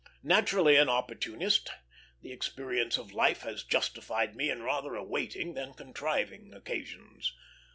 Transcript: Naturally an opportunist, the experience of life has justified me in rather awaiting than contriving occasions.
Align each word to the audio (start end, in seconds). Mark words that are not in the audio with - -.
Naturally 0.23 0.77
an 0.77 0.89
opportunist, 0.89 1.69
the 2.23 2.31
experience 2.31 2.97
of 2.97 3.11
life 3.13 3.41
has 3.43 3.63
justified 3.63 4.35
me 4.35 4.49
in 4.49 4.63
rather 4.63 4.95
awaiting 4.95 5.53
than 5.53 5.75
contriving 5.75 6.51
occasions. 6.55 7.35